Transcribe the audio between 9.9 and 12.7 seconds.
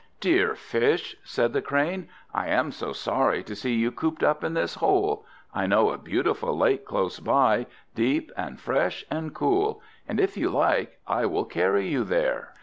and if you like I will carry you there."